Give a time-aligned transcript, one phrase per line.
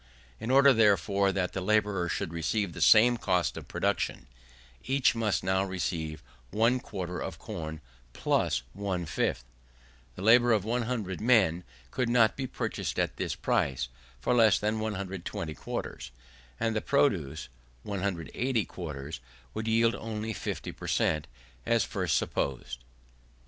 [0.39, 4.25] In order, therefore, that each labourer should receive the same cost of production,
[4.83, 9.43] each must now receive one quarter of corn, plus one fifth.
[10.15, 14.79] The labour of 100 men could not be purchased at this price for less than
[14.79, 16.09] 120 quarters;
[16.59, 17.47] and the produce,
[17.83, 19.19] 180 quarters,
[19.53, 21.27] would yield only 50 per cent,
[21.63, 22.79] as first supposed.